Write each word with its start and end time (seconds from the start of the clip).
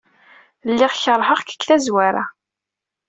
Lliɣ 0.69 0.91
keṛheɣ-k 1.01 1.49
deg 1.53 1.61
tazwara. 1.67 2.25